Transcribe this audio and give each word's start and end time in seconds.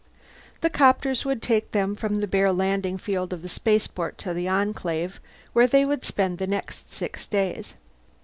The 0.61 0.71
copters 0.71 1.25
would 1.25 1.43
take 1.43 1.73
them 1.73 1.93
from 1.93 2.17
the 2.21 2.27
bare 2.27 2.51
landing 2.51 2.97
field 2.97 3.31
of 3.33 3.43
the 3.43 3.47
spaceport 3.47 4.17
to 4.17 4.33
the 4.33 4.47
Enclave, 4.49 5.19
where 5.53 5.67
they 5.67 5.85
would 5.85 6.03
spend 6.03 6.39
the 6.39 6.47
next 6.47 6.89
six 6.89 7.27
days. 7.27 7.75